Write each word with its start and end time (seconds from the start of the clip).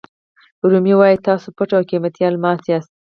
رومي 0.71 0.93
وایي 0.97 1.17
تاسو 1.27 1.47
پټ 1.57 1.69
او 1.77 1.81
قیمتي 1.89 2.21
الماس 2.29 2.61
یاست. 2.71 2.91